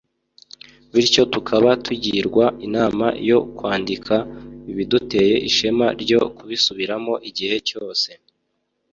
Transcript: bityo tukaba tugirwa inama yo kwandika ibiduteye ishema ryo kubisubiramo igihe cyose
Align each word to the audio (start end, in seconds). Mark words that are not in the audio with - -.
bityo 0.93 1.23
tukaba 1.33 1.69
tugirwa 1.85 2.45
inama 2.65 3.05
yo 3.29 3.39
kwandika 3.57 4.15
ibiduteye 4.71 5.35
ishema 5.49 5.85
ryo 6.01 6.19
kubisubiramo 6.37 7.13
igihe 7.29 7.55
cyose 7.69 8.09